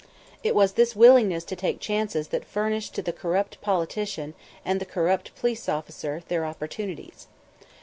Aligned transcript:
It 0.43 0.55
was 0.55 0.71
this 0.73 0.95
willingness 0.95 1.43
to 1.43 1.55
take 1.55 1.79
chances 1.79 2.29
that 2.29 2.43
furnished 2.43 2.95
to 2.95 3.03
the 3.03 3.13
corrupt 3.13 3.61
politician 3.61 4.33
and 4.65 4.79
the 4.79 4.83
corrupt 4.83 5.35
police 5.35 5.69
officer 5.69 6.23
their 6.27 6.43
opportunities. 6.43 7.27